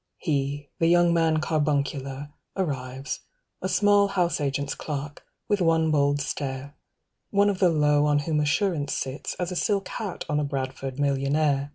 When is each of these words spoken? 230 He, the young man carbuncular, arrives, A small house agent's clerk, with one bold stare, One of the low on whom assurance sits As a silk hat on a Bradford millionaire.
230 0.23 0.31
He, 0.35 0.69
the 0.79 0.87
young 0.87 1.13
man 1.13 1.37
carbuncular, 1.39 2.33
arrives, 2.57 3.19
A 3.61 3.69
small 3.69 4.07
house 4.07 4.41
agent's 4.41 4.73
clerk, 4.73 5.23
with 5.47 5.61
one 5.61 5.91
bold 5.91 6.21
stare, 6.21 6.73
One 7.29 7.51
of 7.51 7.59
the 7.59 7.69
low 7.69 8.05
on 8.07 8.17
whom 8.17 8.39
assurance 8.39 8.93
sits 8.95 9.35
As 9.35 9.51
a 9.51 9.55
silk 9.55 9.87
hat 9.89 10.25
on 10.27 10.39
a 10.39 10.43
Bradford 10.43 10.99
millionaire. 10.99 11.69